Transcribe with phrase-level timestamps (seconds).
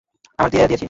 [0.39, 0.79] আমরা দিয়ে দিয়েছি।